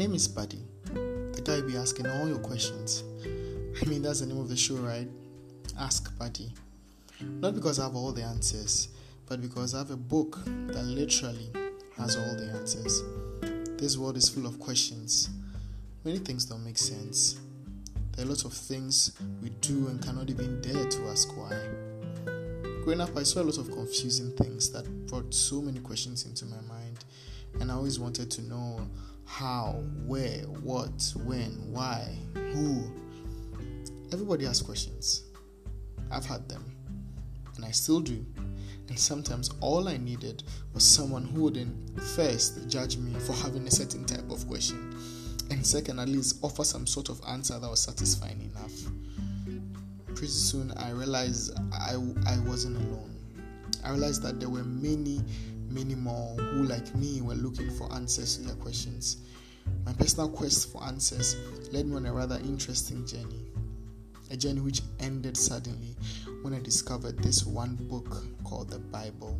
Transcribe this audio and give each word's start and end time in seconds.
is 0.00 0.28
Baddy, 0.28 0.62
the 1.34 1.42
guy 1.42 1.60
be 1.66 1.76
asking 1.76 2.06
all 2.06 2.28
your 2.28 2.38
questions. 2.38 3.02
I 3.80 3.84
mean, 3.86 4.02
that's 4.02 4.20
the 4.20 4.26
name 4.26 4.38
of 4.38 4.48
the 4.48 4.56
show, 4.56 4.76
right? 4.76 5.08
Ask 5.78 6.14
Baddy. 6.18 6.50
Not 7.20 7.54
because 7.54 7.78
I 7.78 7.84
have 7.84 7.96
all 7.96 8.12
the 8.12 8.22
answers, 8.22 8.88
but 9.26 9.40
because 9.40 9.74
I 9.74 9.78
have 9.78 9.90
a 9.90 9.96
book 9.96 10.38
that 10.44 10.84
literally 10.84 11.50
has 11.96 12.16
all 12.16 12.36
the 12.36 12.52
answers. 12.58 13.02
This 13.78 13.96
world 13.96 14.18
is 14.18 14.28
full 14.28 14.46
of 14.46 14.60
questions. 14.60 15.30
Many 16.04 16.18
things 16.18 16.44
don't 16.44 16.64
make 16.64 16.78
sense. 16.78 17.40
There 18.12 18.24
are 18.24 18.28
lots 18.28 18.44
of 18.44 18.52
things 18.52 19.12
we 19.42 19.48
do 19.60 19.88
and 19.88 20.02
cannot 20.02 20.28
even 20.28 20.60
dare 20.60 20.84
to 20.84 21.06
ask 21.08 21.34
why. 21.36 21.58
Growing 22.84 23.00
up, 23.00 23.16
I 23.16 23.22
saw 23.22 23.40
a 23.40 23.44
lot 23.44 23.58
of 23.58 23.70
confusing 23.70 24.30
things 24.36 24.70
that 24.72 24.84
brought 25.06 25.32
so 25.32 25.62
many 25.62 25.80
questions 25.80 26.26
into 26.26 26.44
my 26.44 26.60
mind, 26.68 27.04
and 27.60 27.70
I 27.72 27.74
always 27.74 27.98
wanted 27.98 28.30
to 28.32 28.42
know 28.42 28.86
how, 29.26 29.82
where, 30.06 30.42
what, 30.62 31.12
when, 31.24 31.50
why, 31.72 32.16
who. 32.34 32.84
Everybody 34.12 34.44
has 34.46 34.62
questions. 34.62 35.24
I've 36.10 36.24
had 36.24 36.48
them, 36.48 36.64
and 37.56 37.64
I 37.64 37.72
still 37.72 38.00
do. 38.00 38.24
And 38.88 38.98
sometimes 38.98 39.50
all 39.60 39.88
I 39.88 39.96
needed 39.96 40.44
was 40.72 40.86
someone 40.86 41.24
who 41.24 41.42
wouldn't 41.42 42.00
first 42.00 42.68
judge 42.68 42.96
me 42.96 43.18
for 43.18 43.32
having 43.32 43.66
a 43.66 43.70
certain 43.70 44.04
type 44.04 44.30
of 44.30 44.46
question, 44.46 44.96
and 45.50 45.66
second, 45.66 45.98
at 45.98 46.08
least 46.08 46.38
offer 46.42 46.64
some 46.64 46.86
sort 46.86 47.08
of 47.08 47.20
answer 47.28 47.58
that 47.58 47.68
was 47.68 47.82
satisfying 47.82 48.40
enough. 48.40 48.72
Pretty 50.14 50.28
soon, 50.28 50.72
I 50.78 50.90
realized 50.90 51.58
I, 51.72 51.94
I 52.26 52.38
wasn't 52.46 52.76
alone. 52.76 53.12
I 53.84 53.90
realized 53.90 54.22
that 54.22 54.40
there 54.40 54.48
were 54.48 54.64
many, 54.64 55.20
many 55.70 55.94
more 55.94 56.34
who, 56.36 56.64
like 56.64 56.94
me, 56.94 57.20
were 57.20 57.34
looking 57.34 57.70
for 57.70 57.92
answers 57.92 58.36
to 58.36 58.42
their 58.42 58.56
questions. 58.56 59.18
My 59.84 59.92
personal 59.92 60.28
quest 60.28 60.72
for 60.72 60.82
answers 60.84 61.36
led 61.72 61.86
me 61.86 61.96
on 61.96 62.06
a 62.06 62.12
rather 62.12 62.36
interesting 62.36 63.06
journey. 63.06 63.46
A 64.30 64.36
journey 64.36 64.60
which 64.60 64.82
ended 65.00 65.36
suddenly 65.36 65.96
when 66.42 66.52
I 66.54 66.60
discovered 66.60 67.18
this 67.18 67.44
one 67.44 67.76
book 67.76 68.24
called 68.44 68.70
the 68.70 68.78
Bible. 68.78 69.38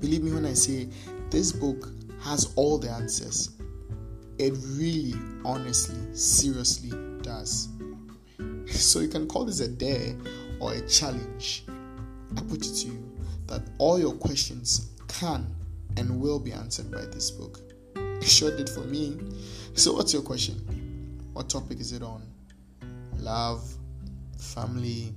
Believe 0.00 0.22
me 0.22 0.32
when 0.32 0.46
I 0.46 0.54
say 0.54 0.88
this 1.30 1.52
book 1.52 1.88
has 2.22 2.52
all 2.56 2.78
the 2.78 2.90
answers. 2.90 3.50
It 4.38 4.54
really, 4.68 5.14
honestly, 5.44 5.98
seriously 6.14 6.92
does. 7.22 7.68
So 8.66 9.00
you 9.00 9.08
can 9.08 9.26
call 9.26 9.44
this 9.44 9.60
a 9.60 9.68
dare 9.68 10.16
or 10.60 10.72
a 10.72 10.86
challenge. 10.88 11.64
I 12.36 12.40
put 12.42 12.66
it 12.66 12.74
to 12.74 12.86
you 12.88 13.10
that 13.46 13.62
all 13.78 13.98
your 13.98 14.14
questions 14.14 14.90
can 15.10 15.46
and 15.96 16.20
will 16.20 16.38
be 16.38 16.52
answered 16.52 16.90
by 16.90 17.04
this 17.06 17.30
book. 17.30 17.60
It 17.96 18.24
sure 18.24 18.56
did 18.56 18.68
for 18.68 18.80
me. 18.80 19.18
So, 19.74 19.92
what's 19.92 20.12
your 20.12 20.22
question? 20.22 21.20
What 21.32 21.48
topic 21.48 21.80
is 21.80 21.92
it 21.92 22.02
on? 22.02 22.22
Love, 23.18 23.62
family, 24.38 25.14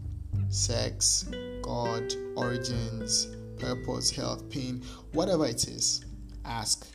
sex, 0.49 1.25
God, 1.61 2.13
origins, 2.35 3.27
purpose, 3.57 4.11
health, 4.11 4.49
pain, 4.49 4.83
whatever 5.13 5.45
it 5.45 5.67
is, 5.67 6.03
ask. 6.45 6.87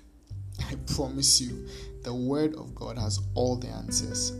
I 0.69 0.75
promise 0.95 1.41
you, 1.41 1.69
the 2.03 2.15
Word 2.15 2.55
of 2.57 2.75
God 2.75 2.99
has 2.99 3.21
all 3.35 3.57
the 3.57 3.69
answers. 3.69 4.33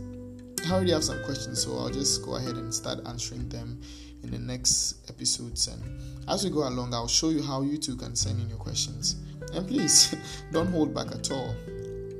I 0.67 0.73
already 0.73 0.91
have 0.91 1.03
some 1.03 1.23
questions, 1.23 1.63
so 1.63 1.77
I'll 1.77 1.89
just 1.89 2.23
go 2.23 2.35
ahead 2.35 2.55
and 2.55 2.73
start 2.73 2.99
answering 3.07 3.47
them 3.49 3.81
in 4.23 4.31
the 4.31 4.39
next 4.39 5.09
episodes. 5.09 5.67
And 5.67 5.81
as 6.27 6.43
we 6.43 6.49
go 6.49 6.67
along, 6.67 6.93
I'll 6.93 7.07
show 7.07 7.29
you 7.29 7.41
how 7.41 7.61
you 7.61 7.77
too 7.77 7.95
can 7.95 8.15
send 8.15 8.39
in 8.41 8.49
your 8.49 8.57
questions. 8.57 9.15
And 9.53 9.67
please, 9.67 10.15
don't 10.51 10.67
hold 10.67 10.93
back 10.93 11.07
at 11.07 11.31
all. 11.31 11.55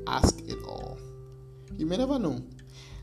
Ask 0.08 0.40
it 0.48 0.58
all. 0.66 0.98
You 1.78 1.86
may 1.86 1.98
never 1.98 2.20
know. 2.20 2.42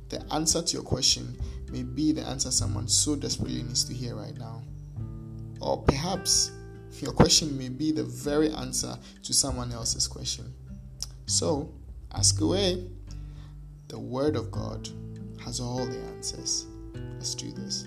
The 0.09 0.25
answer 0.33 0.63
to 0.63 0.73
your 0.75 0.83
question 0.83 1.37
may 1.71 1.83
be 1.83 2.13
the 2.13 2.23
answer 2.23 2.51
someone 2.51 2.89
so 2.89 3.17
desperately 3.17 3.63
needs 3.63 3.85
to 3.85 3.95
hear 3.95 4.15
right 4.15 4.37
now. 4.37 4.63
Or 5.61 5.83
perhaps 5.83 6.53
your 7.01 7.13
question 7.13 7.57
may 7.59 7.69
be 7.69 7.93
the 7.93 8.05
very 8.05 8.51
answer 8.53 8.97
to 9.23 9.35
someone 9.35 9.73
else's 9.73 10.07
question. 10.07 10.53
So, 11.27 11.73
ask 12.15 12.41
away. 12.41 12.89
The 13.89 13.99
Word 13.99 14.35
of 14.35 14.51
God 14.51 14.89
has 15.45 15.61
all 15.61 15.85
the 15.87 15.99
answers. 16.15 16.67
Let's 16.95 17.35
do 17.35 17.53
this. 17.53 17.87